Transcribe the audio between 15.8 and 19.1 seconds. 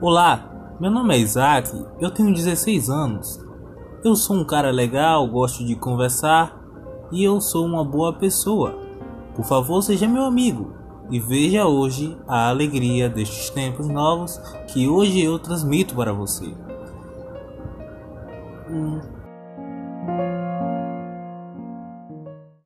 para você. Hum,